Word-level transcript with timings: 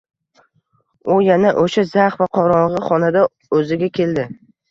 U 1.15 1.17
yana 1.25 1.51
o’sha 1.65 1.83
zax 1.91 2.17
va 2.21 2.27
qorong’i 2.39 2.81
xonada 2.87 3.23
o’ziga 3.59 3.91
keldi. 4.01 4.27